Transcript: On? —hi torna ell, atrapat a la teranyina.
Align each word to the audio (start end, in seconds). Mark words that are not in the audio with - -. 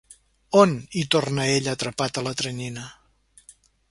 On? 0.59 0.71
—hi 0.99 1.03
torna 1.15 1.45
ell, 1.57 1.69
atrapat 1.75 2.19
a 2.21 2.25
la 2.29 2.35
teranyina. 2.39 2.87